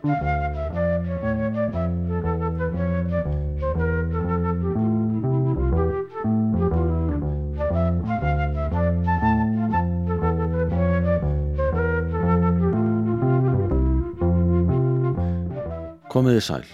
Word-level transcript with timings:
Komiði 0.00 0.12
sæl. 16.40 16.64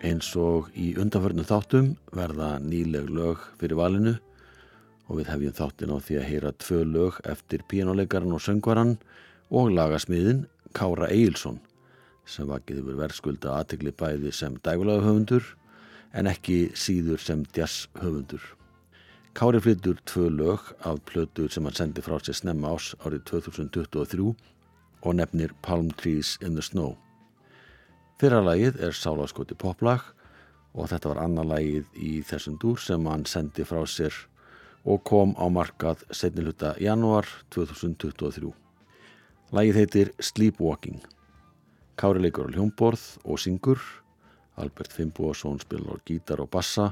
Eins 0.00 0.32
og 0.40 0.72
í 0.72 0.96
undanförnu 0.96 1.44
þáttum 1.44 1.92
verða 2.16 2.56
nýleg 2.64 3.12
lög 3.12 3.36
fyrir 3.60 3.76
valinu 3.76 4.16
og 4.16 5.20
við 5.20 5.28
hefjum 5.28 5.60
þáttin 5.60 5.92
á 5.92 6.00
því 6.00 6.16
að 6.22 6.28
heyra 6.32 6.56
tvö 6.56 6.80
lög 6.88 7.20
eftir 7.28 7.68
píjánuleikaran 7.68 8.32
og 8.32 8.40
söngvaran 8.40 8.96
og 9.52 9.76
lagasmiðin 9.76 10.46
Kára 10.72 11.12
Eilsson 11.12 11.60
sem 12.26 12.48
vakið 12.50 12.82
yfir 12.82 12.98
verðskulda 13.00 13.54
aðtegli 13.60 13.94
bæði 13.94 14.32
sem 14.34 14.58
dægulega 14.66 15.06
höfundur 15.06 15.46
en 16.16 16.28
ekki 16.30 16.72
síður 16.74 17.22
sem 17.22 17.44
jazz 17.54 17.86
höfundur. 18.00 18.42
Kári 19.36 19.60
flyttur 19.60 19.98
tvö 20.08 20.30
lög 20.32 20.70
af 20.88 21.02
plötur 21.04 21.50
sem 21.52 21.64
hann 21.68 21.76
sendi 21.76 22.02
frá 22.02 22.16
sér 22.18 22.38
snemma 22.38 22.72
ás 22.72 22.94
árið 23.04 23.26
2023 23.30 24.30
og 25.02 25.16
nefnir 25.18 25.52
Palm 25.62 25.90
Trees 25.90 26.38
in 26.40 26.54
the 26.56 26.62
Snow. 26.64 26.96
Fyrra 28.16 28.40
lagið 28.40 28.80
er 28.80 28.96
Sálaskoti 28.96 29.54
poplag 29.54 30.00
og 30.72 30.88
þetta 30.88 31.12
var 31.12 31.20
annar 31.24 31.50
lagið 31.50 31.90
í 32.00 32.12
þessum 32.24 32.56
dúr 32.62 32.80
sem 32.80 33.04
hann 33.10 33.26
sendi 33.28 33.66
frá 33.68 33.82
sér 33.84 34.14
og 34.86 35.04
kom 35.04 35.34
á 35.36 35.44
markað 35.52 36.06
setni 36.10 36.46
hluta 36.46 36.72
janúar 36.80 37.28
2023. 37.52 38.54
Lagið 39.52 39.80
heitir 39.82 40.14
Sleepwalking. 40.16 41.02
Kári 41.96 42.20
leikur 42.20 42.50
á 42.50 42.52
hljómborð 42.52 43.04
og 43.24 43.38
syngur, 43.40 43.80
Albert 44.60 44.92
Fimboðsson 44.92 45.60
spilar 45.62 45.96
á 45.96 46.04
gítar 46.04 46.42
og 46.44 46.50
bassa. 46.52 46.90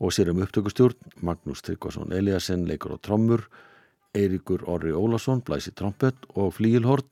Og 0.00 0.12
sér 0.12 0.32
um 0.32 0.42
upptökustjórn, 0.44 0.98
Magnús 1.22 1.62
Tryggvason 1.64 2.12
Eliasson 2.12 2.66
leikur 2.68 2.96
á 2.96 2.98
trommur, 3.00 3.46
Eiríkur 4.12 4.66
Orri 4.68 4.92
Ólason 4.92 5.40
blæsi 5.40 5.72
trompet 5.72 6.28
og 6.34 6.52
flíilhorn 6.58 7.08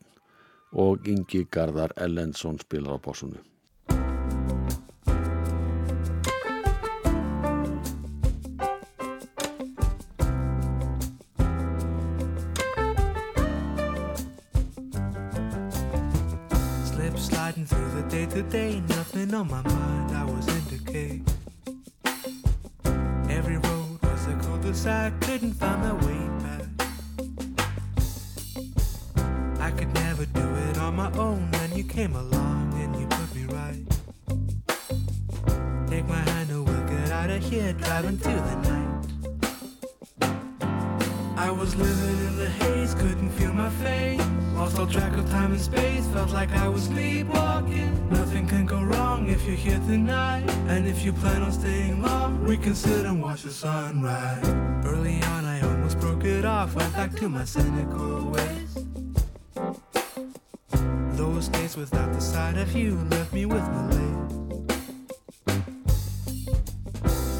og 0.73 1.09
Ingi 1.09 1.47
Garðar 1.49 1.97
Ellensson 1.97 2.61
spilar 2.61 2.97
á 2.97 3.01
bósunu. 3.01 3.41
Sliding 17.23 17.65
through 17.65 17.89
the 17.91 18.03
day 18.09 18.27
to 18.27 18.43
day, 18.43 18.83
nothing 18.89 19.33
on 19.33 19.49
my 19.49 19.63
mind, 19.63 20.11
I 20.17 20.25
was 20.25 20.49
in 20.49 20.65
decay. 20.77 21.23
Every 23.31 23.59
road 23.59 24.03
was 24.03 24.27
a 24.27 24.35
cul-de-sac, 24.43 25.21
couldn't 25.21 25.53
find 25.53 25.81
my 25.83 25.93
way 26.07 26.21
back. 26.43 26.67
I 29.61 29.71
could 29.71 29.95
never 29.95 30.27
do 30.27 30.47
it 30.67 30.79
on 30.79 30.97
my 30.97 31.13
own, 31.13 31.49
then 31.53 31.73
you 31.77 31.85
came 31.85 32.17
along 32.17 32.75
and 32.83 32.97
you 32.99 33.07
put 33.07 33.35
me 33.37 33.45
right. 33.55 33.87
Take 35.87 36.09
my 36.09 36.23
hand 36.31 36.51
and 36.51 36.67
we'll 36.67 36.89
get 36.89 37.13
out 37.13 37.31
of 37.31 37.43
here, 37.45 37.73
driving 37.75 38.19
through 38.19 38.43
the 38.51 38.57
night. 38.69 39.07
I 41.37 41.51
was 41.53 41.77
living 41.77 42.19
in 42.27 42.37
the 42.37 42.49
haze, 42.49 42.95
couldn't 42.95 43.31
feel 43.31 43.53
my 43.53 43.71
face. 43.71 44.42
Lost 44.63 44.79
all 44.79 44.87
track 44.87 45.17
of 45.17 45.29
time 45.29 45.51
and 45.51 45.61
space, 45.61 46.07
felt 46.15 46.31
like 46.31 46.53
I 46.53 46.69
was 46.69 46.85
sleepwalking. 46.85 48.09
Nothing 48.11 48.47
can 48.47 48.65
go 48.65 48.81
wrong 48.81 49.29
if 49.29 49.45
you're 49.45 49.57
here 49.57 49.81
tonight. 49.89 50.49
And 50.69 50.87
if 50.87 51.05
you 51.05 51.13
plan 51.13 51.43
on 51.43 51.51
staying 51.51 52.01
long, 52.01 52.45
we 52.45 52.57
can 52.57 52.77
sit 52.77 53.05
and 53.05 53.21
watch 53.21 53.43
the 53.43 53.51
sunrise. 53.51 54.47
Early 54.87 55.21
on, 55.21 55.45
I 55.45 55.61
almost 55.63 55.99
broke 55.99 56.25
it 56.25 56.45
off, 56.45 56.77
went 56.77 56.93
back 56.93 57.13
to 57.17 57.29
my 57.29 57.45
cynical 57.45 58.31
ways. 58.31 58.73
Those 61.19 61.49
days 61.49 61.77
without 61.77 62.13
the 62.13 62.21
sight 62.21 62.57
of 62.57 62.73
you 62.73 62.95
left 63.11 63.33
me 63.33 63.47
with 63.47 63.69
malaise. 63.69 64.33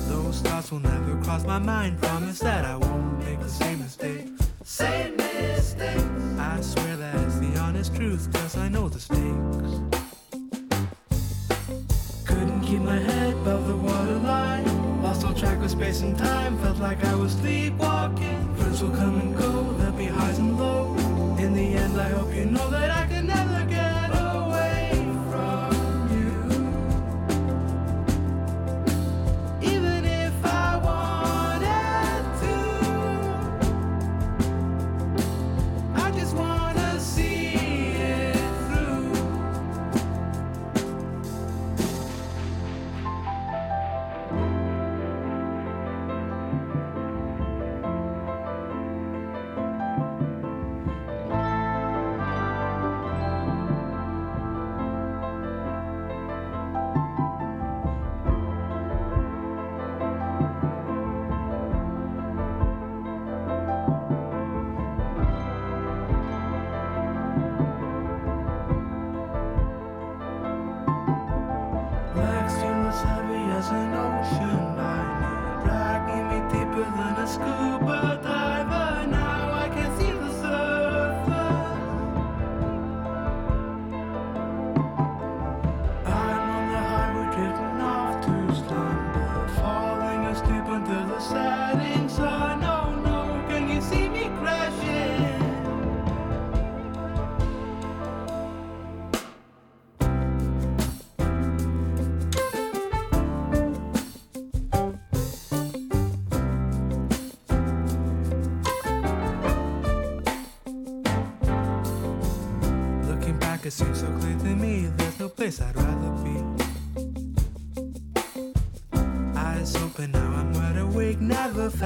Those 0.09 0.41
thoughts 0.41 0.73
will 0.73 0.81
never 0.81 1.23
cross 1.23 1.45
my 1.45 1.61
mind. 1.61 2.03
Promise 2.03 2.41
that 2.41 2.65
I 2.65 2.75
won't 2.75 3.21
make 3.21 3.39
the 3.39 3.49
same 3.49 3.79
mistake. 3.79 4.27
Same 4.65 5.17
mistake. 5.17 6.03
I 6.39 6.61
swear 6.61 6.92
honest 7.83 7.97
truth, 7.97 8.33
cause 8.33 8.57
I 8.57 8.69
know 8.69 8.89
the 8.89 9.01
stakes. 9.01 9.73
Couldn't 12.25 12.61
keep 12.63 12.81
my 12.81 12.97
head 12.97 13.35
above 13.35 13.67
the 13.67 13.77
waterline. 13.77 15.03
Lost 15.03 15.25
all 15.27 15.35
track 15.35 15.59
of 15.59 15.71
space 15.71 16.01
and 16.03 16.17
time. 16.17 16.59
Felt 16.59 16.79
like 16.79 17.05
I 17.05 17.15
was 17.17 17.33
sleepwalking. 17.33 18.55
Friends 18.55 18.83
will 18.83 18.91
come 18.91 19.21
and 19.21 19.37
go, 19.37 19.73
there'll 19.79 19.97
be 19.97 20.07
highs 20.07 20.39
and 20.39 20.57
lows. 20.57 21.01
In 21.41 21.55
the 21.55 21.75
end, 21.75 22.01
I 22.01 22.11
hope 22.11 22.33
you 22.33 22.45
know 22.45 22.71
that 22.71 22.91
I 22.91 23.12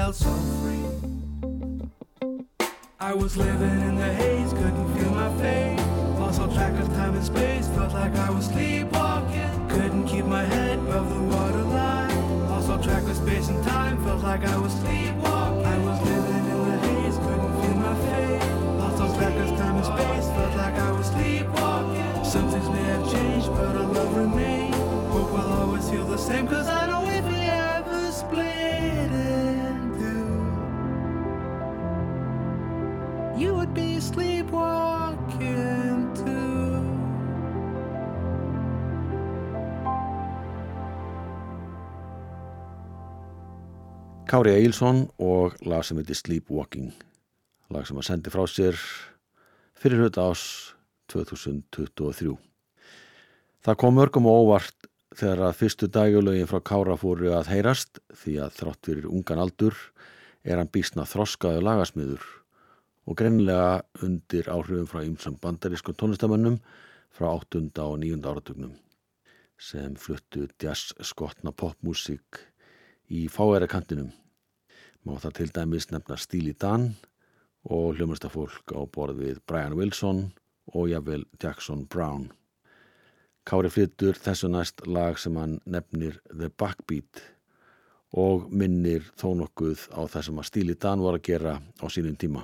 felt 0.06 0.14
so 0.14 0.32
free. 0.60 0.84
I 3.00 3.12
was 3.12 3.36
living 3.36 3.80
in 3.88 3.96
the 3.96 4.12
haze, 4.14 4.52
couldn't 4.52 4.88
feel 4.94 5.10
my 5.10 5.30
face. 5.42 5.80
Lost 6.20 6.40
all 6.40 6.52
track 6.52 6.78
of 6.80 6.86
time 6.94 7.14
and 7.14 7.24
space, 7.24 7.66
felt 7.68 7.92
like 7.92 8.14
I 8.14 8.30
was 8.30 8.46
sleepwalking. 8.46 9.68
Couldn't 9.68 10.06
keep 10.06 10.24
my 10.24 10.44
head 10.44 10.78
above 10.78 11.08
the 11.12 11.22
waterline. 11.34 12.48
Lost 12.48 12.70
all 12.70 12.78
track 12.78 13.02
of 13.02 13.16
space 13.16 13.48
and 13.48 13.60
time, 13.64 13.96
felt 14.04 14.22
like 14.22 14.44
I 14.44 14.56
was 14.58 14.72
sleepwalking. 14.74 15.66
I 15.74 15.78
was 15.78 15.98
living 16.10 16.44
in 16.54 16.60
the 16.70 16.78
haze, 16.86 17.16
couldn't 17.24 17.54
feel 17.60 17.76
my 17.88 17.94
face. 18.06 18.46
Lost 18.78 19.02
all 19.02 19.12
track 19.18 19.34
of 19.44 19.58
time 19.58 19.76
and 19.80 19.86
space, 19.86 20.26
felt 20.36 20.54
like 20.56 20.76
I 20.88 20.90
was 20.92 21.06
sleepwalking. 21.06 22.24
Some 22.24 22.48
things 22.52 22.68
may 22.70 22.86
have 22.94 23.10
changed, 23.10 23.48
but 23.48 23.74
our 23.74 23.88
love 23.96 24.16
remains. 24.16 24.76
Hope 25.12 25.32
will 25.32 25.52
always 25.60 25.90
feel 25.90 26.06
the 26.06 26.18
same, 26.18 26.46
cause 26.46 26.68
I 26.68 26.86
know 26.90 27.02
if 27.10 27.24
we 27.26 27.40
ever 27.40 28.12
split 28.12 29.10
in 29.10 29.45
be 33.76 34.00
sleepwalking 34.00 36.08
too. 36.16 36.80
Kári 44.26 44.56
Eilsson 44.56 45.04
og 45.20 45.60
lag 45.68 45.84
sem 45.84 46.00
heitir 46.00 46.16
Sleepwalking. 46.16 46.94
Lag 47.70 47.86
sem 47.86 48.00
að 48.00 48.08
sendi 48.08 48.32
frá 48.32 48.46
sér 48.48 48.80
fyrir 49.76 50.06
hluta 50.06 50.30
ás 50.30 50.72
2023 51.12 52.36
Það 53.66 53.78
kom 53.82 53.98
örgum 53.98 54.28
og 54.30 54.46
óvart 54.46 54.88
þegar 55.16 55.48
að 55.48 55.58
fyrstu 55.60 55.88
dagjölaugin 55.90 56.50
frá 56.50 56.60
Kára 56.62 56.96
fóru 56.98 57.32
að 57.34 57.50
heyrast 57.50 57.98
því 58.14 58.38
að 58.46 58.58
þrátt 58.60 58.88
fyrir 58.88 59.08
ungan 59.10 59.42
aldur 59.42 59.76
er 60.46 60.60
hann 60.60 60.70
bísna 60.70 61.06
þroskaðu 61.08 61.64
lagasmiður 61.66 62.22
og 63.06 63.16
greinlega 63.18 63.84
undir 64.02 64.50
áhrifum 64.50 64.88
frá 64.90 65.04
ymsum 65.06 65.38
bandarískum 65.42 65.94
tónlistamönnum 65.94 66.58
frá 67.14 67.30
8. 67.30 67.70
og 67.82 67.98
9. 68.02 68.18
áratugnum 68.26 68.74
sem 69.58 69.94
fluttu 69.96 70.48
jazz 70.62 70.92
skotna 71.00 71.52
popmusík 71.52 72.40
í 73.08 73.26
fáæra 73.32 73.68
kantinum. 73.70 74.10
Má 75.06 75.16
það 75.22 75.36
til 75.38 75.52
dæmis 75.54 75.86
nefna 75.90 76.16
Stíli 76.18 76.52
Dan 76.52 76.96
og 77.64 77.96
hljómastafólk 77.96 78.74
á 78.74 78.82
borð 78.90 79.22
við 79.22 79.38
Brian 79.46 79.78
Wilson 79.78 80.32
og 80.74 80.90
jafnvel 80.90 81.24
Jackson 81.42 81.86
Brown. 81.86 82.32
Kári 83.46 83.70
flyttur 83.70 84.18
þessu 84.18 84.50
næst 84.50 84.82
lag 84.86 85.18
sem 85.22 85.36
hann 85.38 85.60
nefnir 85.64 86.18
The 86.32 86.50
Backbeat 86.50 87.22
og 88.12 88.50
minnir 88.50 89.06
þó 89.14 89.30
nokkuð 89.38 89.88
á 89.94 90.02
það 90.10 90.26
sem 90.26 90.42
að 90.42 90.48
Stíli 90.50 90.74
Dan 90.74 91.06
var 91.06 91.16
að 91.16 91.26
gera 91.30 91.56
á 91.62 91.86
sínum 91.86 92.18
tíma. 92.18 92.42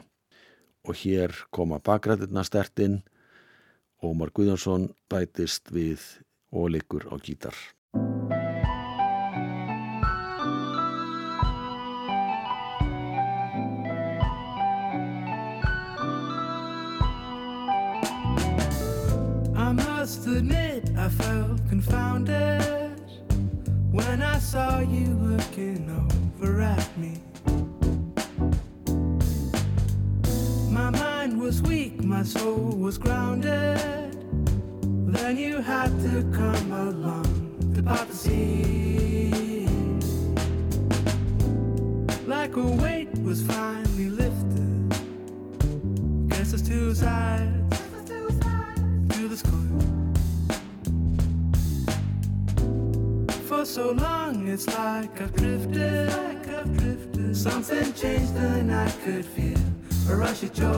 Og 0.82 0.94
hér 0.98 1.30
koma 1.54 1.78
bakrættirna 1.78 2.42
stertinn, 2.42 3.02
Ómar 4.02 4.32
Guðjónsson 4.34 4.88
bætist 5.06 5.70
við 5.70 6.02
og 6.50 6.72
leikur 6.74 7.06
á 7.06 7.14
gítar. 7.22 7.54
I 19.54 19.72
must 19.72 20.26
admit 20.26 20.90
I 20.98 21.08
felt 21.08 21.62
confounded 21.68 22.98
when 23.92 24.20
I 24.20 24.38
saw 24.40 24.80
you 24.80 25.14
looking 25.14 25.88
over 25.90 26.60
at 26.60 26.98
me. 26.98 27.31
Mind 31.32 31.42
was 31.42 31.62
weak, 31.62 32.02
my 32.04 32.22
soul 32.22 32.76
was 32.78 32.98
grounded. 32.98 33.78
Then 35.12 35.36
you 35.36 35.58
had 35.58 35.90
to 36.00 36.22
come 36.32 36.72
along 36.72 37.72
to 37.74 37.82
part 37.82 38.08
the 38.08 38.16
sea. 38.16 39.66
Like 42.26 42.56
a 42.56 42.66
weight 42.82 43.10
was 43.22 43.42
finally 43.42 44.10
lifted. 44.10 44.90
Guess 46.28 46.50
there's 46.50 46.68
two 46.68 46.94
sides 46.94 47.78
to 49.10 49.28
this 49.28 49.42
coin. 49.42 50.14
For 53.48 53.64
so 53.64 53.92
long, 53.92 54.48
it's 54.48 54.66
like 54.66 55.20
I've 55.20 55.34
drifted. 55.34 56.08
Like 56.08 56.48
I've 56.48 56.76
drifted. 56.78 57.36
Something 57.36 57.92
changed 57.94 58.34
and 58.36 58.72
I 58.72 58.90
could 59.04 59.24
feel 59.24 59.58
rush 60.16 60.42
of 60.42 60.52
joy 60.52 60.68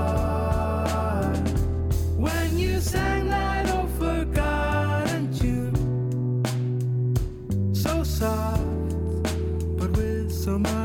when 2.17 2.59
you 2.59 2.81
sang 2.81 3.29
that 3.29 3.71
old 3.75 3.91
forgotten 3.99 5.33
tune. 5.37 5.75
So 7.75 8.03
soft, 8.05 8.63
but 9.79 9.91
with 9.97 10.33
so 10.33 10.59
much 10.59 10.84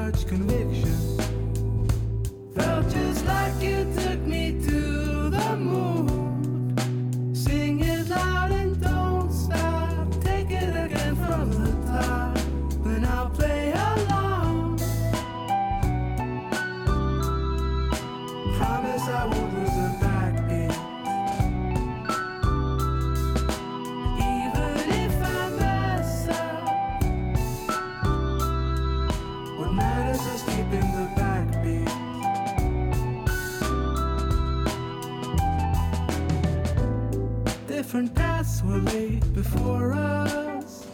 before 39.52 39.94
us, 39.94 40.86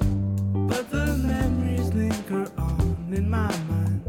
but 0.54 0.90
the 0.90 1.06
memories 1.18 1.94
linger 1.94 2.50
on 2.58 3.14
in 3.14 3.30
my 3.30 3.54
mind. 3.70 4.02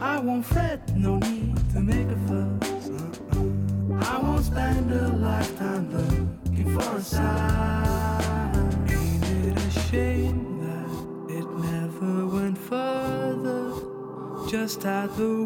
I 0.00 0.18
won't 0.18 0.44
fret, 0.44 0.94
no 0.96 1.18
need 1.18 1.56
to 1.72 1.80
make 1.80 2.08
a 2.08 2.18
fuss. 2.26 2.90
uh-uh. 2.90 4.14
I 4.14 4.18
won't 4.22 4.44
spend 4.44 4.92
a 4.92 5.08
lifetime 5.08 5.90
looking 5.92 6.78
for 6.78 6.96
a 6.96 7.00
sign. 7.00 8.56
Ain't 8.90 9.24
it 9.24 9.56
a 9.56 9.70
shame 9.88 10.60
that 10.64 10.90
it 11.36 11.46
never 11.72 12.26
went 12.26 12.58
further? 12.58 13.72
Just 14.48 14.82
had 14.82 15.14
the 15.16 15.44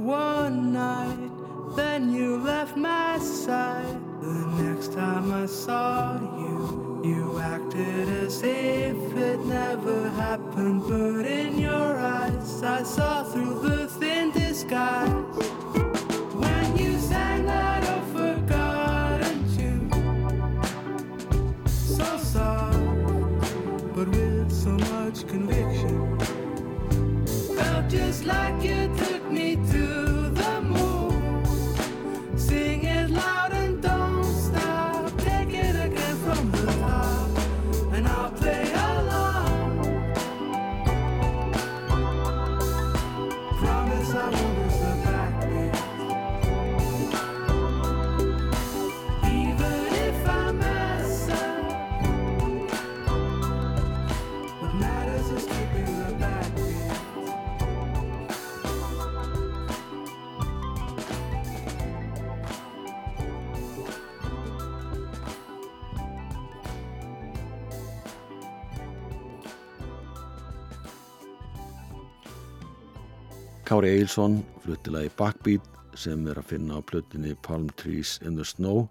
Kári 73.72 73.88
Eilsson 73.88 74.34
fluttilega 74.60 75.08
í 75.08 75.10
Backbeat 75.16 75.68
sem 75.96 76.26
er 76.28 76.36
að 76.36 76.50
finna 76.50 76.76
á 76.76 76.84
plötunni 76.84 77.30
Palm 77.40 77.70
Trees 77.80 78.18
in 78.20 78.36
the 78.36 78.44
Snow 78.44 78.82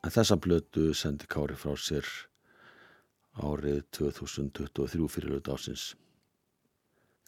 en 0.00 0.14
þessa 0.14 0.38
plötu 0.40 0.94
sendi 0.96 1.28
Kári 1.28 1.58
frá 1.60 1.74
sér 1.76 2.08
árið 3.36 3.82
2023 3.98 5.10
fyrir 5.12 5.52
ásins. 5.52 5.92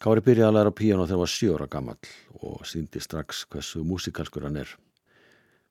Kári 0.01 0.25
byrjaði 0.25 0.49
að 0.49 0.57
læra 0.57 0.73
píano 0.81 1.05
þegar 1.05 1.13
hann 1.19 1.23
var 1.27 1.33
sjö 1.35 1.53
ára 1.53 1.69
gamall 1.77 2.11
og 2.49 2.65
síndi 2.65 3.05
strax 3.05 3.45
hversu 3.53 3.85
músikalskur 3.85 4.49
hann 4.49 4.57
er. 4.65 4.75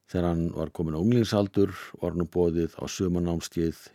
Þegar 0.07 0.31
hann 0.31 0.49
var 0.63 0.71
komin 0.71 0.95
á 0.95 1.03
unglingsaldur 1.03 1.75
var 1.99 2.15
hann 2.15 2.31
bóðið 2.31 2.79
á 2.79 2.87
sömanámskeið 2.87 3.89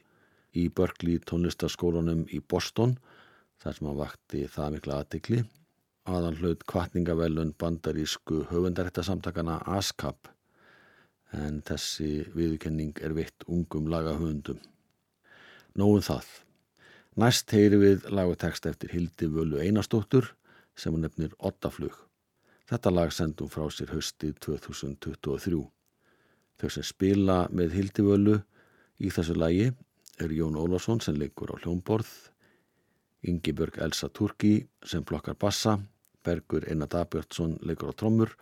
í 0.51 0.67
Berkeley 0.67 1.24
tónlistaskólanum 1.24 2.27
í 2.27 2.43
Boston 2.43 3.00
þar 3.63 3.72
sem 3.77 3.88
hann 3.88 4.03
vakti 4.03 4.50
það 4.51 4.81
mikla 4.81 5.05
aðtikli 5.05 5.48
aðan 6.06 6.38
hlaut 6.40 6.64
kvartningavelun 6.70 7.56
bandarísku 7.58 8.46
höfundaréttasamtakana 8.52 9.58
ASCAP 9.78 10.30
en 11.34 11.62
þessi 11.66 12.26
viðurkenning 12.36 13.00
er 13.04 13.16
veitt 13.18 13.46
ungum 13.52 13.90
lagahöfundum. 13.92 14.60
Nóum 15.76 16.04
það. 16.06 16.28
Næst 17.20 17.52
heyri 17.56 17.80
við 17.80 18.10
lagutekst 18.12 18.68
eftir 18.70 18.94
Hildi 18.94 19.28
Völu 19.32 19.60
Einarstóttur 19.64 20.34
sem 20.76 20.94
hann 20.94 21.06
nefnir 21.08 21.34
Ottaflug. 21.40 21.96
Þetta 22.70 22.94
lag 22.94 23.12
sendum 23.14 23.50
frá 23.52 23.66
sér 23.72 23.94
hösti 23.96 24.34
2023. 24.46 25.64
Þau 26.56 26.70
sem 26.72 26.86
spila 26.86 27.46
með 27.52 27.76
Hildi 27.80 28.06
Völu 28.06 28.38
í 29.00 29.12
þessu 29.12 29.36
lagi 29.38 29.72
er 30.22 30.32
Jón 30.32 30.56
Ólásson 30.60 31.02
sem 31.04 31.18
leikur 31.20 31.52
á 31.52 31.56
hljómborð, 31.60 32.08
Yngibjörg 33.26 33.82
Elsa 33.82 34.08
Turki 34.14 34.68
sem 34.86 35.04
flokkar 35.04 35.36
bassa, 35.40 35.80
Bergur 36.25 36.65
Einar 36.70 36.89
Dabjörnsson 36.89 37.60
leikur 37.62 37.94
á 37.94 37.94
trommur 37.94 38.34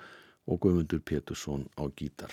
og 0.48 0.60
Guðmundur 0.64 1.04
Pétursson 1.04 1.68
á 1.76 1.84
gítar. 1.92 2.32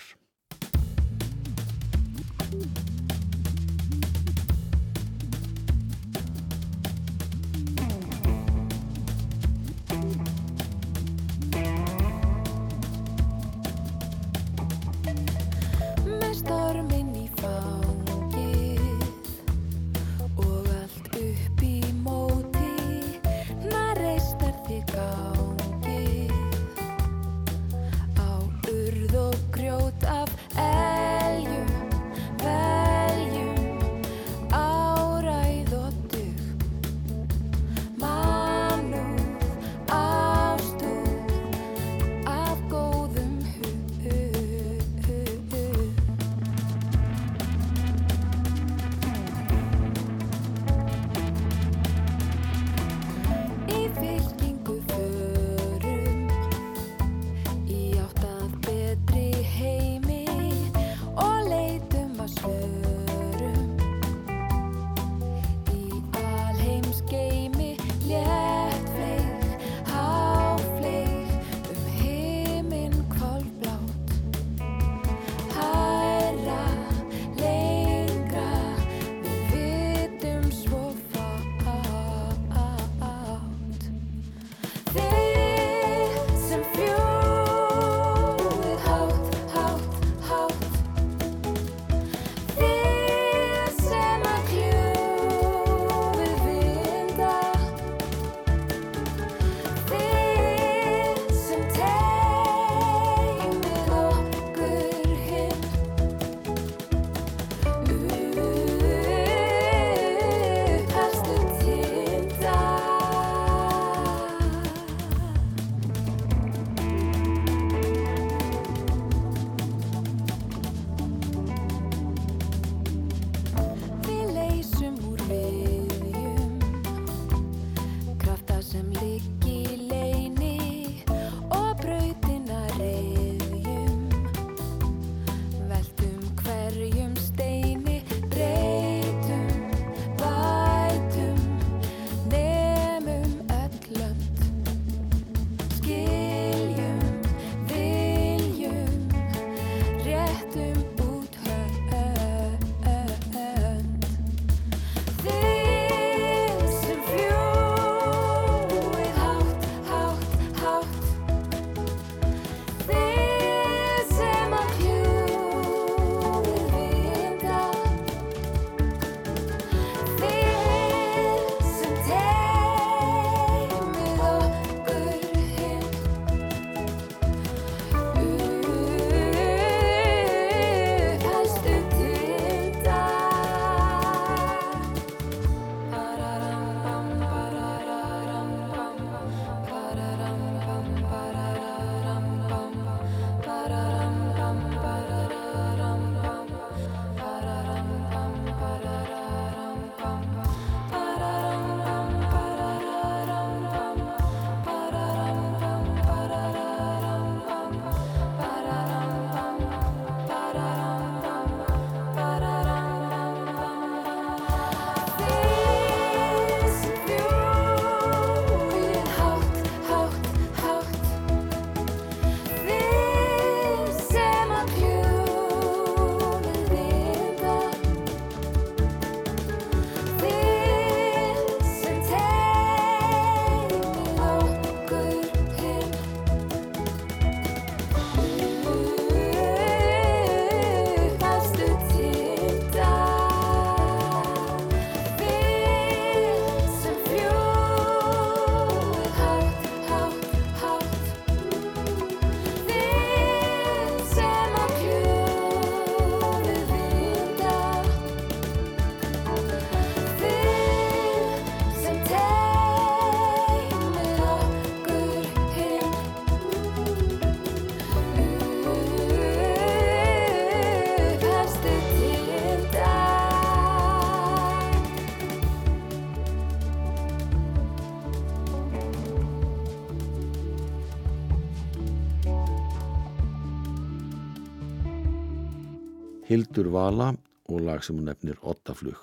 Hildur 286.31 286.69
Vala 286.71 287.09
og 287.51 287.63
lag 287.67 287.81
sem 287.83 287.97
hún 287.97 288.05
nefnir 288.07 288.37
Ottaflug. 288.47 288.99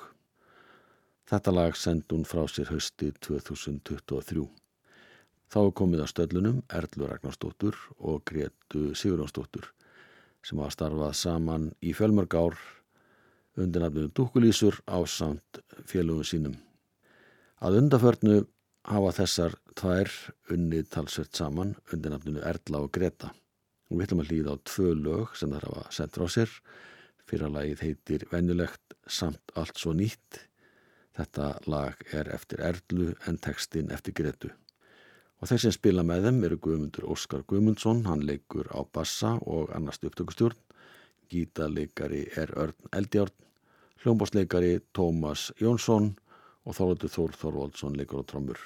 Þetta 1.29 1.53
lag 1.53 1.75
sendi 1.77 2.15
hún 2.15 2.25
frá 2.25 2.47
sér 2.49 2.71
hösti 2.73 3.11
2023. 3.21 4.47
Þá 5.53 5.59
er 5.61 5.75
komið 5.77 6.05
að 6.07 6.11
stöllunum 6.15 6.63
Erlu 6.79 7.11
Ragnarstóttur 7.11 7.77
og 7.99 8.25
Gretu 8.33 8.95
Sigurjónsdóttur 8.97 9.69
sem 10.41 10.57
hafa 10.63 10.73
starfað 10.73 11.15
saman 11.21 11.69
í 11.85 11.93
fjölmörg 11.93 12.33
ár 12.33 12.59
undir 13.61 13.85
nafnum 13.85 14.09
Dúkulísur 14.17 14.81
á 14.89 14.97
samt 15.05 15.61
félögum 15.85 16.25
sínum. 16.25 16.57
Að 17.61 17.83
undaförnu 17.83 18.41
hafa 18.89 19.17
þessar 19.21 19.61
tvær 19.77 20.15
unnið 20.49 20.95
talsvert 20.97 21.37
saman 21.37 21.77
undir 21.93 22.17
nafnunu 22.17 22.41
Erla 22.41 22.87
og 22.87 22.95
Greta. 22.97 23.35
Við 23.93 24.07
ætlum 24.07 24.25
að 24.25 24.33
hlýða 24.33 24.57
á 24.57 24.65
tvö 24.65 24.95
lög 24.97 25.37
sem 25.37 25.53
það 25.53 25.75
hafa 25.75 25.91
sendt 25.93 26.17
frá 26.17 26.33
sér. 26.33 26.63
Fyrra 27.29 27.51
lagið 27.53 27.83
heitir 27.85 28.23
Venjulegt 28.31 28.95
samt 29.05 29.53
allt 29.55 29.77
svo 29.77 29.93
nýtt. 29.93 30.47
Þetta 31.19 31.49
lag 31.69 32.01
er 32.15 32.31
eftir 32.33 32.63
Erlu 32.65 33.11
en 33.29 33.37
textin 33.43 33.91
eftir 33.93 34.17
Gretu. 34.17 34.49
Og 35.39 35.51
þeir 35.51 35.61
sem 35.67 35.75
spila 35.77 36.05
með 36.07 36.29
þeim 36.29 36.41
eru 36.49 36.59
Guðmundur 36.65 37.09
Óskar 37.13 37.45
Guðmundsson, 37.51 38.07
hann 38.09 38.25
leikur 38.25 38.71
á 38.73 38.81
bassa 38.83 39.35
og 39.45 39.75
annars 39.77 40.01
upptökustjórn. 40.01 40.57
Gítarleikari 41.29 42.25
er 42.41 42.55
Örn 42.57 42.89
Eldjárn, 42.97 43.35
hljómbásleikari 44.01 44.79
Tómas 44.97 45.51
Jónsson 45.61 46.15
og 46.65 46.79
Þorvaldur 46.79 47.13
Þór 47.13 47.37
Þorvaldsson 47.43 48.01
leikur 48.01 48.25
á 48.25 48.29
trommur. 48.33 48.59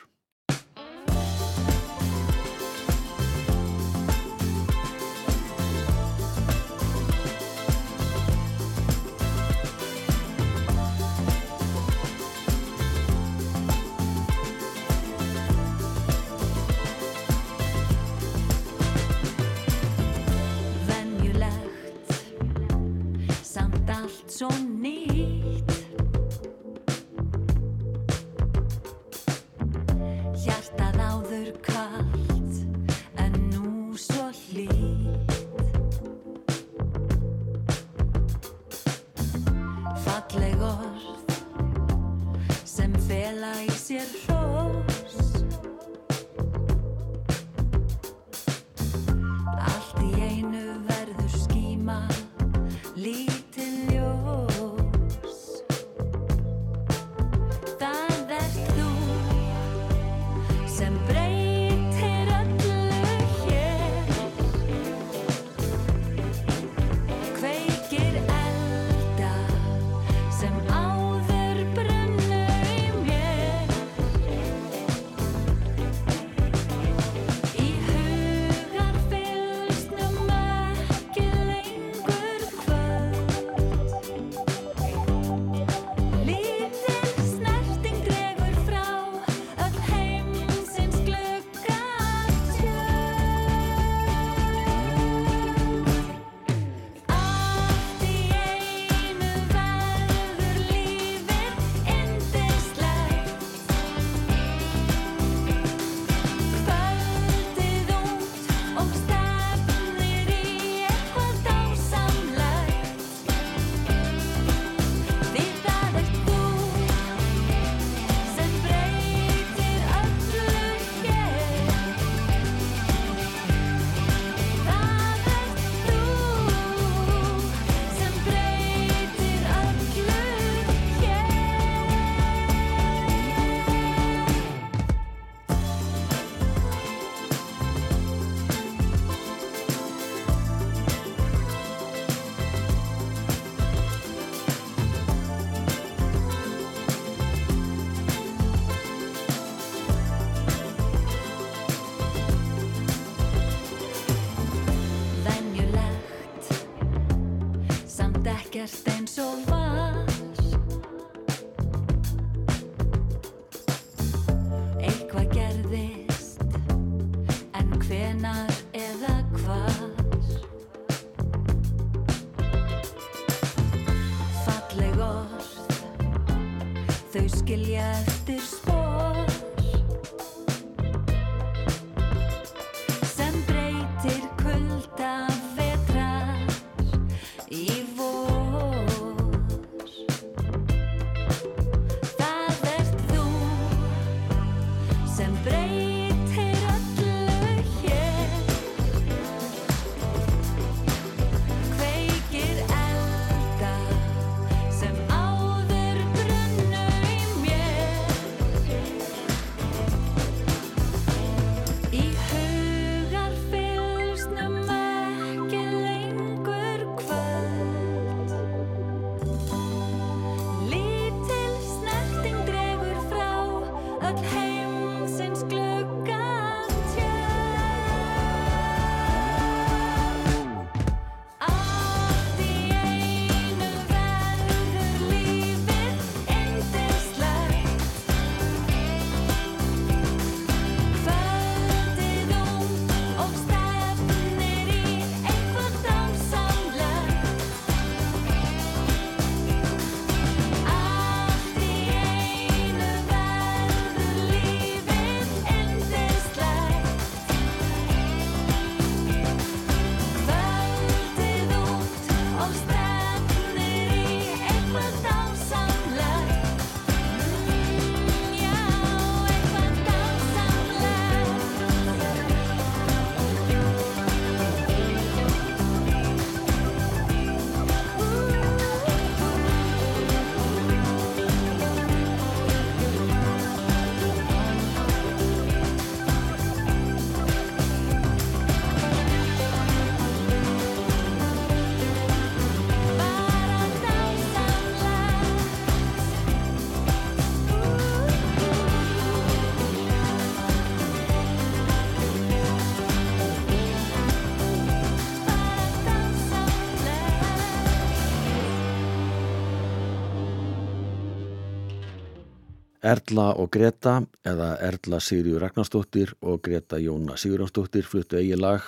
Erla 312.82 313.28
og 313.38 313.52
Greta 313.54 314.00
eða 314.26 314.56
Erla 314.66 314.98
Sigriður 314.98 315.44
Ragnarstóttir 315.44 316.16
og 316.18 316.40
Greta 316.42 316.80
Jóna 316.82 317.14
Sigurjónsdóttir 317.14 317.86
fluttu 317.86 318.18
eigi 318.18 318.34
lag 318.34 318.64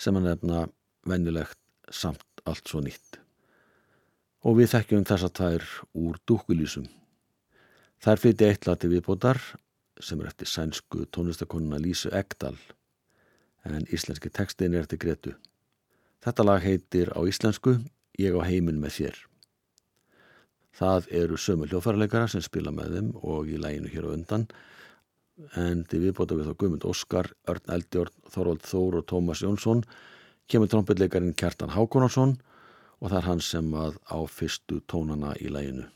sem 0.00 0.16
að 0.16 0.30
nefna 0.30 0.62
vennilegt 1.04 1.58
samt 1.92 2.24
allt 2.48 2.64
svo 2.64 2.80
nýtt. 2.80 3.18
Og 4.48 4.56
við 4.56 4.72
þekkjum 4.72 5.04
þessa 5.10 5.28
tvær 5.36 5.66
úr 5.92 6.16
dúkulísum. 6.24 6.88
Þær 8.00 8.22
flytti 8.24 8.48
eitt 8.48 8.64
lag 8.64 8.80
til 8.80 8.94
viðbótar 8.94 9.42
sem 10.00 10.20
er 10.22 10.30
eftir 10.32 10.48
sænsku 10.48 11.04
tónlistakonuna 11.12 11.82
Lísu 11.84 12.08
Egdal 12.16 12.56
en 13.68 13.84
íslenski 13.92 14.32
tekstin 14.32 14.72
er 14.72 14.86
eftir 14.86 15.04
Gretu. 15.04 15.34
Þetta 16.24 16.48
lag 16.48 16.64
heitir 16.64 17.12
á 17.12 17.20
íslensku 17.28 17.76
Ég 18.20 18.36
á 18.36 18.42
heiminn 18.44 18.80
með 18.80 18.96
þér. 18.96 19.18
Það 20.76 21.08
eru 21.22 21.38
sömu 21.40 21.68
hljófarleikara 21.68 22.28
sem 22.30 22.42
spila 22.44 22.72
með 22.74 22.96
þeim 22.96 23.08
og 23.20 23.50
í 23.50 23.58
læginu 23.60 23.90
hér 23.90 24.06
á 24.06 24.14
undan 24.14 24.46
en 25.56 25.84
til 25.88 26.02
viðbóta 26.04 26.36
við 26.36 26.50
þá 26.50 26.56
Guðmund 26.60 26.86
Óskar, 26.88 27.30
Örn 27.48 27.72
Eldjórn, 27.74 28.12
Þorvald 28.30 28.66
Þór 28.68 28.98
og 29.00 29.06
Tómas 29.08 29.42
Jónsson 29.44 29.84
kemur 30.50 30.70
trombitleikarin 30.70 31.36
Kjartan 31.38 31.72
Hákonarsson 31.74 32.36
og 33.00 33.08
það 33.08 33.18
er 33.20 33.28
hann 33.30 33.42
sem 33.44 33.72
að 33.74 33.96
á 34.12 34.18
fyrstu 34.28 34.82
tónana 34.90 35.32
í 35.40 35.48
læginu. 35.52 35.86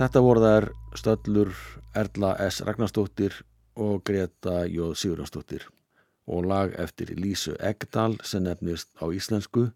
Þetta 0.00 0.20
voru 0.24 0.40
þær 0.40 0.64
stöllur 0.96 1.48
Erla 1.92 2.30
S. 2.46 2.62
Ragnarstóttir 2.64 3.34
og 3.76 3.98
Greta 4.08 4.62
J. 4.64 4.94
Sigurðarstóttir 4.96 5.66
og 6.24 6.46
lag 6.48 6.70
eftir 6.80 7.10
Lísu 7.18 7.52
Egdal 7.60 8.14
sem 8.24 8.46
nefnist 8.46 8.88
á 8.96 9.04
íslensku 9.12 9.66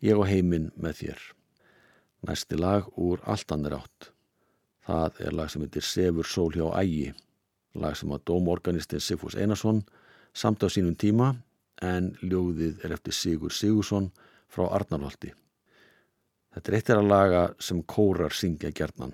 Ég 0.00 0.16
og 0.16 0.30
heiminn 0.30 0.70
með 0.80 0.94
þér. 1.02 1.20
Næsti 2.24 2.56
lag 2.56 2.88
úr 2.96 3.20
Alltannir 3.28 3.76
átt. 3.76 4.14
Það 4.88 5.20
er 5.26 5.36
lag 5.36 5.52
sem 5.52 5.66
heitir 5.66 5.84
Sefur 5.84 6.24
sól 6.24 6.56
hjá 6.56 6.70
ægi, 6.80 7.10
lag 7.76 7.98
sem 8.00 8.14
að 8.14 8.24
dómorganistin 8.30 9.04
Sigfús 9.04 9.36
Einarsson 9.36 9.82
samt 10.32 10.64
á 10.64 10.72
sínum 10.72 10.96
tíma 10.96 11.34
en 11.84 12.14
ljóðið 12.24 12.80
er 12.80 12.96
eftir 12.96 13.12
Sigur 13.12 13.52
Sigursson 13.52 14.08
frá 14.48 14.70
Arnarholti. 14.72 15.34
Þetta 16.54 16.70
er 16.70 16.76
eitt 16.78 16.90
er 16.92 17.00
að 17.00 17.10
laga 17.10 17.42
sem 17.62 17.80
kórar 17.84 18.34
syngja 18.34 18.70
gerðnan. 18.74 19.12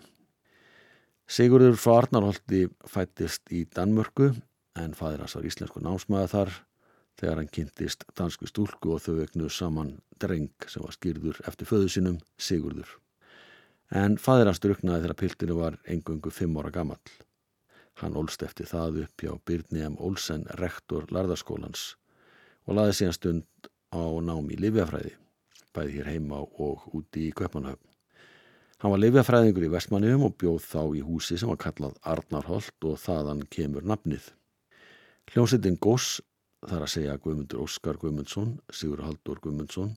Sigurður 1.25 1.79
frá 1.81 2.03
Arnarholti 2.03 2.67
fættist 2.89 3.51
í 3.53 3.65
Danmörku 3.75 4.31
en 4.79 4.95
fæðir 4.99 5.25
hans 5.25 5.35
var 5.39 5.49
íslensku 5.49 5.83
námsmaða 5.83 6.31
þar 6.35 6.53
þegar 7.21 7.41
hann 7.41 7.51
kynntist 7.57 8.05
dansku 8.19 8.49
stúlku 8.51 8.93
og 8.95 9.03
þau 9.05 9.15
vegnuð 9.21 9.53
saman 9.55 9.95
dreng 10.21 10.69
sem 10.69 10.85
var 10.85 10.95
skýrður 10.97 11.41
eftir 11.49 11.71
föðu 11.71 11.91
sínum 11.91 12.21
Sigurður. 12.37 12.89
En 13.95 14.19
fæðir 14.19 14.51
hans 14.51 14.63
druknaði 14.63 15.07
þegar 15.07 15.21
piltinu 15.23 15.59
var 15.59 15.79
engungu 15.91 16.33
fimm 16.35 16.57
ára 16.61 16.73
gammal. 16.75 17.01
Hann 18.03 18.19
ólst 18.19 18.43
eftir 18.43 18.67
það 18.67 19.05
upp 19.05 19.23
hjá 19.23 19.35
Byrni 19.47 19.85
M. 19.87 19.99
Olsen, 20.03 20.47
rektor 20.61 21.07
Larðarskólans 21.15 21.95
og 22.67 22.79
laði 22.79 22.99
síðan 22.99 23.19
stund 23.19 23.71
á 23.95 24.03
námi 24.03 24.57
í 24.57 24.63
Livjafræði 24.65 25.15
bæði 25.75 25.99
hér 25.99 26.13
heima 26.15 26.41
og 26.45 26.87
úti 26.95 27.29
í 27.29 27.35
Köpmanahöfn. 27.37 27.91
Hann 28.83 28.93
var 28.93 29.01
lifjafræðingur 29.01 29.67
í 29.67 29.73
Vestmanniðum 29.73 30.27
og 30.27 30.39
bjóð 30.41 30.65
þá 30.67 30.81
í 30.99 31.03
húsi 31.07 31.39
sem 31.41 31.51
var 31.51 31.61
kallað 31.63 31.99
Arnarholt 32.05 32.87
og 32.89 32.99
þaðan 33.01 33.45
kemur 33.51 33.87
nafnið. 33.87 34.27
Hljómsveitin 35.33 35.79
Goss, 35.81 36.19
þar 36.65 36.85
að 36.85 36.93
segja 36.93 37.19
Guðmundur 37.21 37.63
Óskar 37.65 37.97
Guðmundsson, 38.01 38.59
Sigur 38.69 39.05
Haldur 39.07 39.41
Guðmundsson 39.41 39.95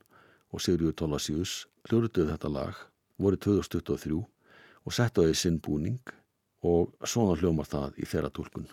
og 0.52 0.64
Sigurður 0.64 0.96
Tólasíus, 1.02 1.66
hljóruðuð 1.88 2.32
þetta 2.32 2.52
lag, 2.54 2.78
voru 3.20 3.36
2023 3.36 4.22
og 4.22 4.96
sett 4.96 5.20
á 5.20 5.22
því 5.26 5.36
sinn 5.36 5.60
búning 5.60 6.14
og 6.64 6.96
svona 7.04 7.36
hljómar 7.36 7.68
það 7.68 8.00
í 8.00 8.08
þeirra 8.08 8.32
tólkun. 8.32 8.72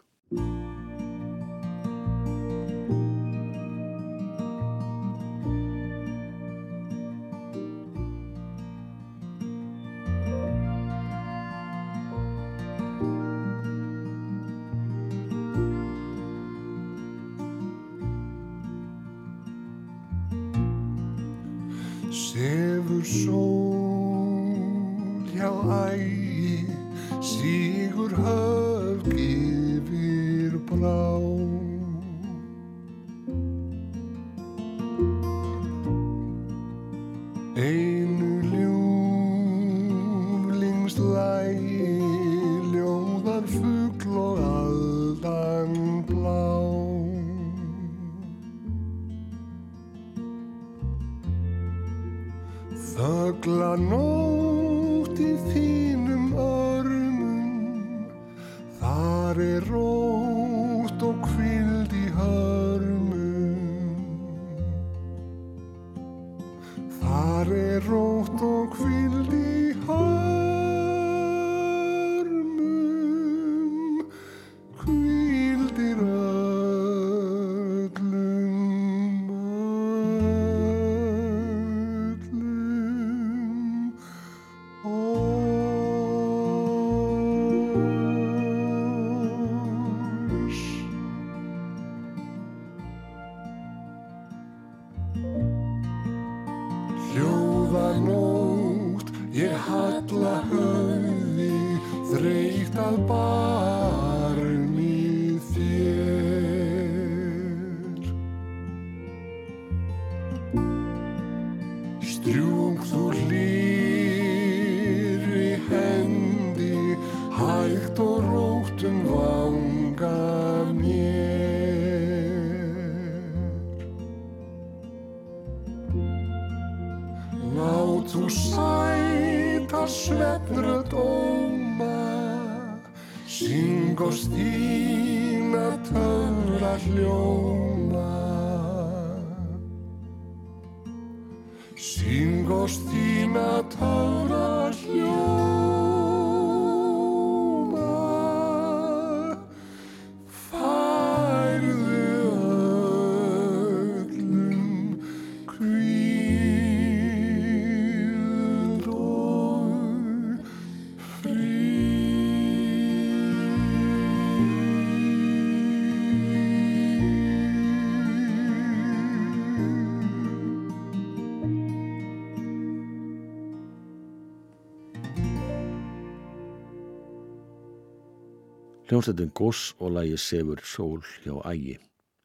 Hljómsveitin 178.85 179.31
Goss 179.33 179.73
og 179.79 179.95
lægi 179.95 180.17
Sefur 180.17 180.59
Sól 180.61 180.99
hjá 181.23 181.33
Ægi 181.49 181.79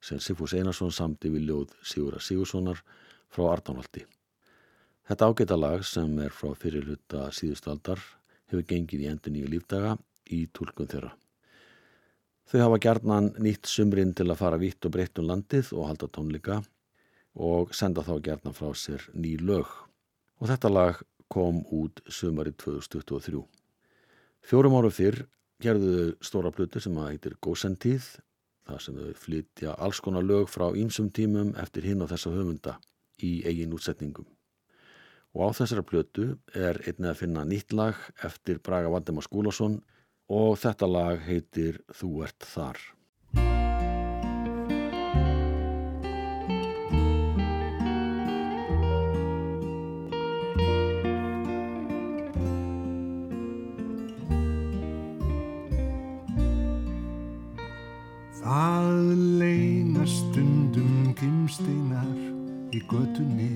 sem 0.05 0.19
Sigfús 0.21 0.53
Einarsson 0.53 0.93
samti 0.93 1.31
við 1.33 1.47
ljóð 1.49 1.71
Sigura 1.81 2.21
Sigurssonar 2.21 2.83
frá 3.33 3.47
Arnánholti. 3.49 4.03
Þetta 5.09 5.29
ágæta 5.31 5.57
lag 5.57 5.87
sem 5.89 6.19
er 6.21 6.37
frá 6.37 6.53
fyrirluta 6.53 7.31
síðustaldar 7.33 8.03
hefur 8.53 8.67
gengið 8.75 9.07
í 9.07 9.09
endun 9.09 9.39
nýju 9.39 9.49
lífdaga 9.55 9.95
í 10.29 10.43
tólkun 10.53 10.93
þeirra. 10.93 11.15
Þau 12.53 12.61
hafa 12.67 12.83
gjarnan 12.85 13.33
nýtt 13.41 13.65
sumrin 13.65 14.13
til 14.13 14.29
að 14.29 14.41
fara 14.45 14.61
vitt 14.61 14.85
og 14.85 14.93
breytt 14.99 15.17
um 15.17 15.33
landið 15.33 15.73
og 15.73 15.89
halda 15.89 16.13
tónleika 16.13 16.61
og 17.41 17.73
senda 17.73 18.05
þá 18.05 18.19
gjarnan 18.21 18.61
frá 18.61 18.77
sér 18.77 19.09
ný 19.17 19.39
lög. 19.41 19.65
Og 20.45 20.53
þetta 20.53 20.77
lag 20.77 21.01
kom 21.33 21.65
út 21.73 22.05
sumari 22.05 22.53
2023. 22.53 23.47
Fjórum 24.45 24.77
áru 24.77 24.93
fyrr 24.93 25.25
gerðu 25.61 25.93
þau 25.95 26.27
stóra 26.27 26.53
plötu 26.55 26.83
sem 26.83 26.99
að 26.99 27.13
heitir 27.13 27.37
Gósentíð, 27.45 28.07
þar 28.67 28.85
sem 28.85 28.99
þau 29.01 29.15
flytja 29.25 29.75
alls 29.79 30.01
konar 30.05 30.27
lög 30.27 30.51
frá 30.51 30.69
ýmsum 30.77 31.11
tímum 31.15 31.55
eftir 31.61 31.89
hinn 31.89 32.05
og 32.05 32.11
þessa 32.13 32.33
höfunda 32.35 32.77
í 33.23 33.41
eigin 33.49 33.75
útsetningum. 33.77 34.29
Og 35.37 35.51
á 35.53 35.59
þessara 35.61 35.87
plötu 35.87 36.31
er 36.57 36.81
einnig 36.87 37.13
að 37.13 37.21
finna 37.23 37.45
nýtt 37.47 37.75
lag 37.77 37.99
eftir 38.27 38.59
Braga 38.65 38.91
Valdemar 38.91 39.27
Skúlason 39.27 39.79
og 40.31 40.57
þetta 40.63 40.89
lag 40.91 41.21
heitir 41.27 41.83
Þú 41.95 42.25
ert 42.27 42.47
þar. 42.47 42.81
Í 62.81 62.87
götunni. 62.89 63.53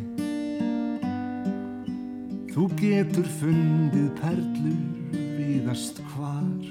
Þú 2.54 2.68
getur 2.78 3.26
fundið 3.40 4.10
perlur 4.20 5.16
víðast 5.38 6.00
hvar. 6.12 6.66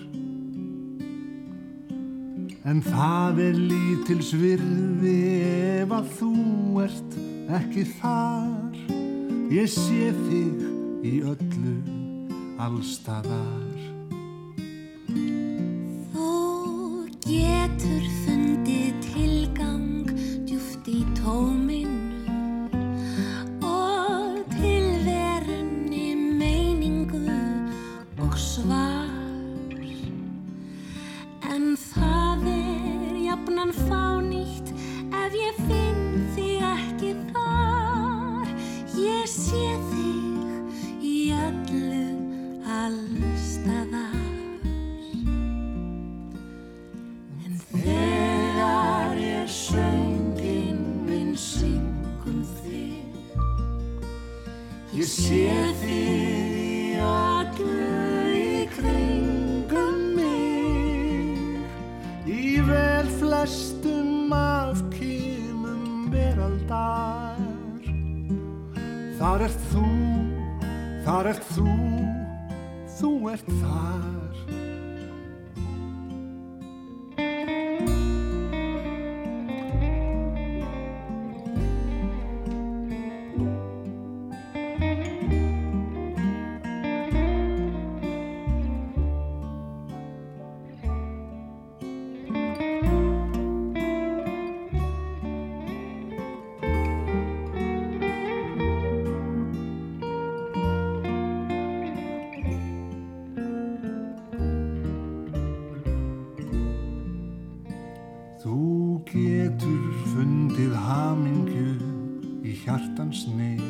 En 2.64 2.80
það 2.86 3.42
er 3.44 3.58
lítils 3.60 4.32
virði 4.40 5.18
ef 5.82 5.92
að 5.92 6.14
þú 6.20 6.34
ert 6.86 7.18
ekki 7.60 7.88
þar. 7.98 8.78
Ég 9.52 9.68
sé 9.70 10.14
þig 10.24 10.64
í 11.04 11.18
öllu 11.28 11.76
allstaðar 12.64 13.93
hamingju 110.94 111.76
í 112.46 112.56
hjartans 112.64 113.26
neyð. 113.34 113.62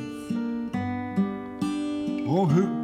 Og 2.27 2.49
huggunin 2.51 2.82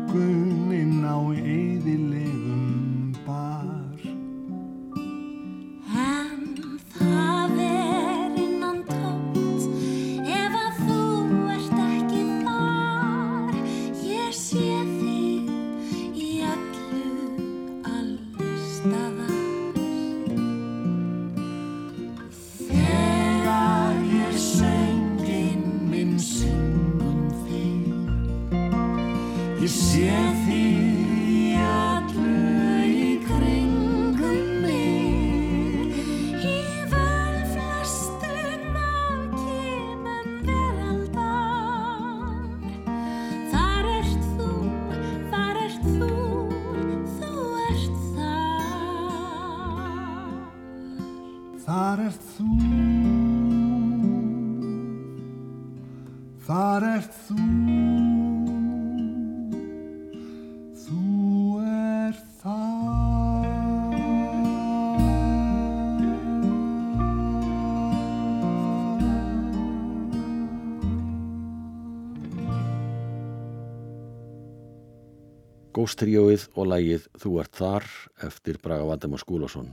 Góstríóið 75.69 76.47
og 76.57 76.65
lægið 76.71 77.03
Þú 77.21 77.31
ert 77.43 77.57
þar 77.59 77.83
eftir 78.25 78.57
Braga 78.63 78.87
Valdemar 78.89 79.21
Skúlason. 79.21 79.67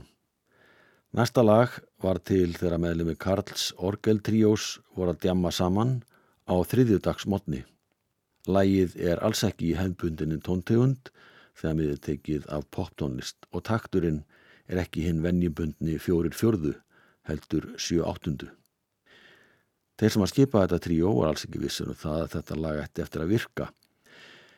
Næsta 1.17 1.41
lag 1.41 1.73
var 2.03 2.19
til 2.21 2.51
þegar 2.53 2.81
meðlumi 2.83 3.15
Karls 3.17 3.71
Orgel 3.81 4.19
Tríós 4.21 4.75
voru 4.93 5.15
að 5.15 5.23
djamma 5.23 5.49
saman 5.49 5.95
á 6.45 6.53
þriðjudagsmotni. 6.69 7.63
Lægið 8.45 8.93
er 9.09 9.23
alls 9.25 9.41
ekki 9.47 9.71
í 9.71 9.77
hefðbundinin 9.79 10.43
tóntegund 10.45 11.09
þegar 11.57 11.79
miður 11.79 12.03
tekið 12.09 12.45
af 12.53 12.69
poptónlist 12.69 13.49
og 13.49 13.65
takturinn 13.65 14.21
er 14.69 14.83
ekki 14.83 15.07
hinn 15.07 15.23
venjubundni 15.25 15.97
fjórir 15.97 16.37
fjörðu 16.37 16.75
heldur 17.25 17.71
sjö 17.81 18.05
áttundu. 18.05 18.51
Þeir 19.97 20.13
sem 20.13 20.27
að 20.27 20.33
skipa 20.35 20.61
þetta 20.67 20.83
tríó 20.85 21.17
var 21.17 21.33
alls 21.33 21.47
ekki 21.47 21.65
vissur 21.65 21.89
um 21.89 21.97
það 21.97 22.21
að 22.21 22.33
þetta 22.37 22.61
lag 22.61 22.85
ætti 22.85 23.07
eftir 23.07 23.25
að 23.25 23.33
virka 23.33 23.71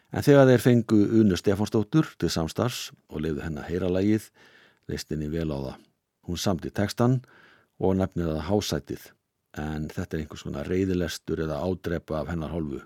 En 0.10 0.26
þegar 0.26 0.48
þeir 0.50 0.64
fengu 0.64 1.00
Unu 1.22 1.38
Stefánsdóttur 1.38 2.08
til 2.18 2.32
samstars 2.34 2.90
og 3.14 3.22
lefðu 3.22 3.44
henn 3.46 3.60
að 3.62 3.68
heyra 3.70 3.90
lægið, 3.94 4.30
leist 4.90 5.12
henni 5.14 5.30
vel 5.30 5.52
á 5.54 5.58
það. 5.58 5.76
Hún 6.26 6.42
samti 6.42 6.72
textan 6.74 7.20
og 7.78 7.98
nefnir 8.00 8.32
það 8.32 8.48
hásætið, 8.48 9.04
en 9.62 9.86
þetta 9.94 10.18
er 10.18 10.24
einhvers 10.24 10.46
konar 10.48 10.70
reyðilestur 10.70 11.44
eða 11.46 11.62
ádrepa 11.62 12.24
af 12.24 12.34
hennar 12.34 12.56
hálfu. 12.56 12.82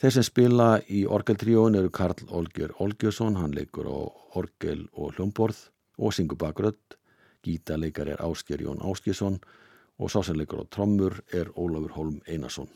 Þeir 0.00 0.14
sem 0.14 0.24
spila 0.24 0.68
í 0.88 1.02
orgeltríón 1.04 1.76
eru 1.76 1.90
Karl 1.92 2.22
Olger 2.30 2.72
Olgjörsson, 2.80 3.36
hann 3.36 3.52
leikur 3.52 3.90
á 3.90 3.98
orgel 4.38 4.86
og 4.94 5.18
hljómborð 5.18 5.66
og 5.98 6.14
syngur 6.16 6.40
bakrödd, 6.40 6.96
gítaleikar 7.44 8.14
er 8.14 8.22
Ásker 8.24 8.62
Jón 8.62 8.80
Áskjesson 8.80 9.42
og 9.98 10.08
sá 10.08 10.22
sem 10.24 10.38
leikur 10.38 10.62
á 10.62 10.70
trommur 10.70 11.20
er 11.34 11.52
Ólafur 11.52 11.98
Holm 11.98 12.20
Einarsson. 12.30 12.70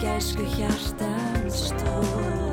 gæsku 0.00 0.44
hjartan 0.56 1.50
stór 1.50 2.47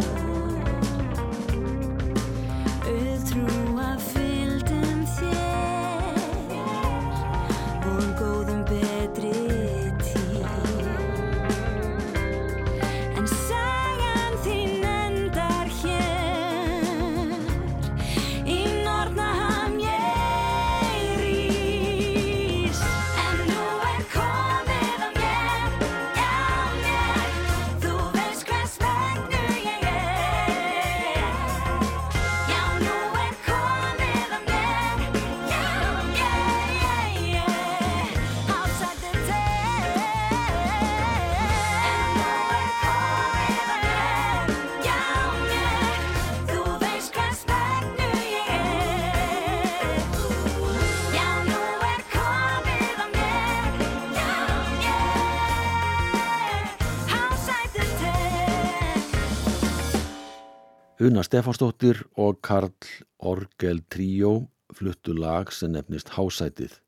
Una 61.05 61.21
Stefánsdóttir 61.21 61.99
og 62.17 62.39
Karl 62.41 62.71
Orgel 63.19 63.83
Tríó 63.93 64.47
fluttu 64.73 65.13
lag 65.13 65.51
sem 65.53 65.69
nefnist 65.75 66.09
Hásætið 66.15 66.79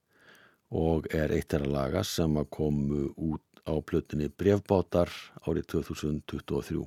og 0.74 1.05
er 1.13 1.30
eitt 1.36 1.51
þeirra 1.53 1.70
laga 1.70 2.01
sem 2.07 2.39
komu 2.49 3.11
út 3.13 3.61
á 3.70 3.78
plötunni 3.78 4.32
Brefbátar 4.34 5.11
árið 5.45 5.68
2023. 5.76 6.82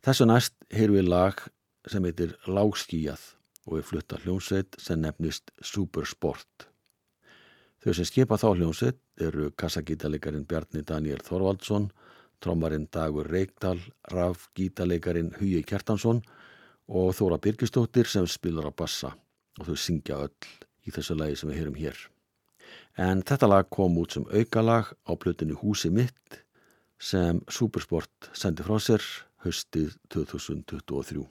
Þessu 0.00 0.28
næst 0.30 0.56
heyrum 0.72 0.96
við 0.96 1.10
lag 1.12 1.44
sem 1.84 2.08
heitir 2.08 2.32
Lágskíjað 2.48 3.28
og 3.66 3.76
er 3.82 3.88
flutta 3.90 4.22
hljómsveit 4.22 4.80
sem 4.80 5.02
nefnist 5.04 5.52
Supersport. 5.60 6.70
Þau 7.84 7.92
sem 7.92 8.08
skipa 8.08 8.40
þá 8.40 8.48
hljómsveit 8.54 9.02
eru 9.28 9.52
kassagítalegarin 9.52 10.48
Bjarni 10.48 10.86
Daniel 10.88 11.20
Þorvaldsson, 11.26 11.90
trommarinn 12.42 12.88
Dagur 12.92 13.28
Reykdal, 13.30 13.80
raf 14.12 14.48
gítalegarin 14.56 15.32
Hugi 15.38 15.62
Kjartansson 15.66 16.22
og 16.86 17.14
Þóra 17.18 17.38
Birgistóttir 17.42 18.08
sem 18.10 18.26
spilar 18.30 18.68
á 18.68 18.72
bassa 18.72 19.14
og 19.58 19.68
þau 19.68 19.78
syngja 19.80 20.20
öll 20.26 20.50
í 20.86 20.94
þessu 20.94 21.16
lagi 21.18 21.38
sem 21.38 21.50
við 21.50 21.60
heyrum 21.60 21.78
hér. 21.80 21.96
En 22.96 23.22
þetta 23.26 23.48
lag 23.50 23.70
kom 23.70 23.96
út 24.00 24.16
sem 24.16 24.26
aukalag 24.30 24.92
á 25.04 25.12
plötunni 25.18 25.56
Húsi 25.56 25.90
mitt 25.92 26.42
sem 26.98 27.42
Supersport 27.48 28.30
sendi 28.32 28.64
frá 28.64 28.78
sér 28.80 29.04
haustið 29.44 29.96
2023. 30.12 31.26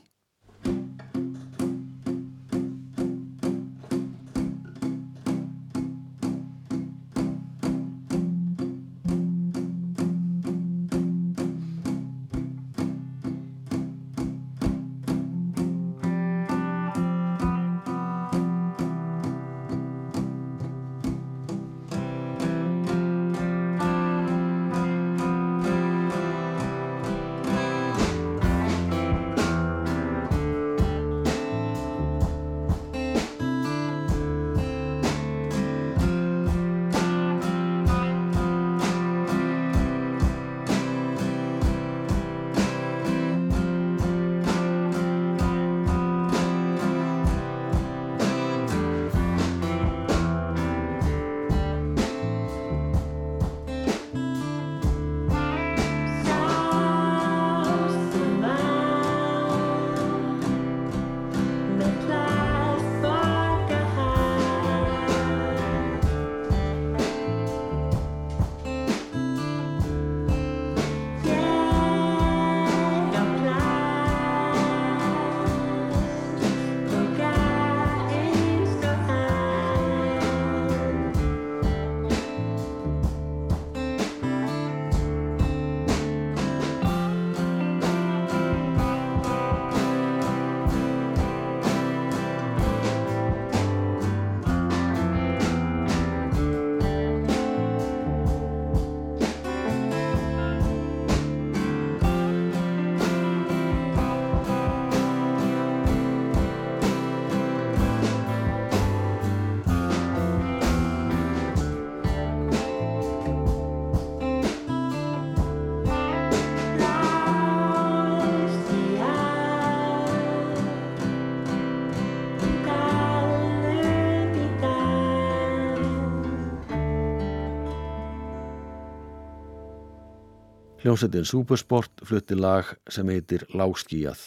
Hljómsveitin 130.86 131.26
Supersport 131.26 132.04
flutti 132.06 132.36
lag 132.38 132.68
sem 132.94 133.08
heitir 133.10 133.42
Lágskíjað 133.58 134.20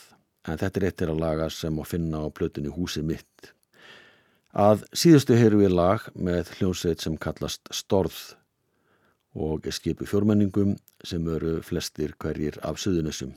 en 0.51 0.59
þetta 0.59 0.81
er 0.81 0.85
eittir 0.89 1.11
að 1.13 1.21
laga 1.23 1.45
sem 1.55 1.77
að 1.79 1.87
finna 1.87 2.19
á 2.19 2.35
plötunni 2.35 2.73
Húsi 2.75 2.99
mitt. 3.07 3.53
Að 4.51 4.81
síðustu 4.91 5.37
heyru 5.39 5.61
við 5.61 5.77
lag 5.79 6.09
með 6.19 6.49
hljómsveit 6.57 7.05
sem 7.05 7.15
kallast 7.15 7.71
Storð 7.71 8.17
og 9.39 9.69
er 9.71 9.77
skipu 9.77 10.09
fjórmenningum 10.11 10.73
sem 11.07 11.29
eru 11.31 11.61
flestir 11.63 12.17
hverjir 12.19 12.59
af 12.67 12.81
Suðunessum. 12.83 13.37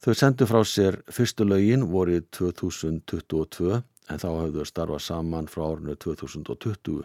Þau 0.00 0.14
sendu 0.16 0.48
frá 0.48 0.62
sér 0.64 0.96
fyrstu 1.12 1.44
lögin 1.44 1.84
vorið 1.92 2.24
2022 2.38 3.82
en 3.82 4.22
þá 4.24 4.30
hafðu 4.30 4.62
þau 4.62 4.70
starfað 4.72 5.04
saman 5.10 5.52
frá 5.52 5.66
árinu 5.66 5.98
2020. 6.00 7.04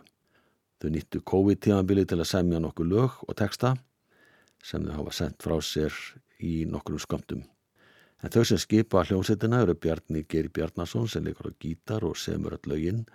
Þau 0.79 0.89
nýttu 0.95 1.23
COVID-tíðanbili 1.27 2.07
til 2.07 2.21
að 2.21 2.31
semja 2.31 2.63
nokkuð 2.63 2.91
lög 2.95 3.19
og 3.27 3.35
texta 3.43 3.75
sem 4.63 4.83
þau 4.85 4.97
hafa 5.01 5.13
sendt 5.15 5.43
frá 5.43 5.57
sér 5.61 5.93
í 6.43 6.65
nokkrum 6.69 6.99
skömmtum. 7.01 7.43
En 8.23 8.33
þau 8.33 8.43
sem 8.49 8.57
skipa 8.57 9.03
hljómsveitina 9.05 9.61
eru 9.61 9.75
Bjarni 9.77 10.23
Geir 10.29 10.49
Bjarnason 10.49 11.07
sem 11.07 11.25
leikur 11.25 11.51
á 11.51 11.59
gítar 11.61 12.05
og 12.07 12.17
semur 12.17 12.55
all 12.57 12.71
lögin 12.71 13.05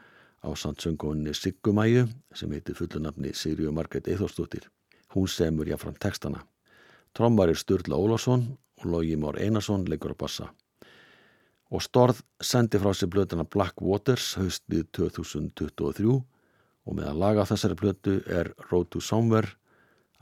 á 0.47 0.51
sandsöngunni 0.55 1.35
Siggumæju 1.35 2.07
sem 2.35 2.51
heitir 2.55 2.79
fullunafni 2.79 3.35
Sigriðu 3.35 3.73
Margreit 3.75 4.09
Eithórsdóttir. 4.09 4.69
Hún 5.15 5.29
semur 5.29 5.67
jáfram 5.67 5.99
textana. 5.99 6.47
Trommar 7.15 7.51
er 7.51 7.59
Sturla 7.59 7.99
Ólásson 7.99 8.47
og 8.79 8.87
Lógi 8.87 9.17
Már 9.17 9.39
Einarsson 9.39 9.85
leikur 9.89 10.15
á 10.15 10.17
bassa. 10.17 10.47
Og 11.71 11.83
Storð 11.83 12.23
sendi 12.41 12.79
frá 12.79 12.95
sér 12.95 13.11
blötuna 13.11 13.45
Black 13.45 13.83
Waters 13.83 14.37
haustið 14.39 14.87
2023 14.93 16.15
og 16.85 16.95
með 16.95 17.11
að 17.11 17.19
laga 17.19 17.47
þessari 17.49 17.79
blötu 17.79 18.15
er 18.27 18.55
Road 18.71 18.91
to 18.91 19.01
Somewhere 19.01 19.51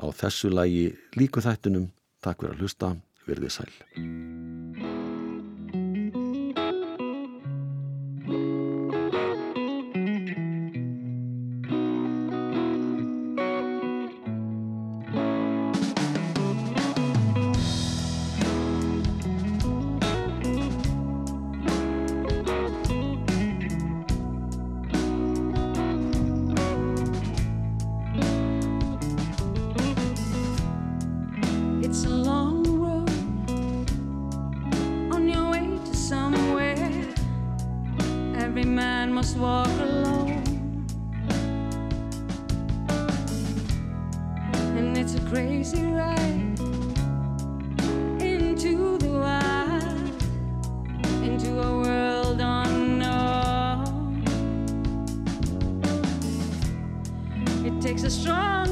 Á 0.00 0.06
þessu 0.16 0.48
lagi 0.52 0.86
líku 1.20 1.44
þættinum, 1.44 1.90
takk 2.24 2.40
fyrir 2.40 2.56
að 2.56 2.64
hlusta, 2.64 2.94
verðið 3.28 3.56
sæl. 3.58 4.49
takes 57.90 58.04
a 58.04 58.10
strong 58.10 58.69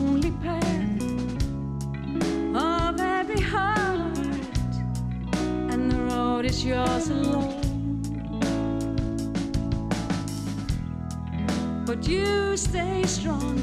lonely 0.00 0.32
path 0.42 1.02
of 2.54 3.00
every 3.00 3.40
heart, 3.40 4.16
and 5.70 5.90
the 5.90 5.98
road 6.14 6.44
is 6.46 6.64
yours 6.64 7.08
alone. 7.10 7.60
But 11.84 12.06
you 12.08 12.56
stay 12.56 13.02
strong. 13.04 13.62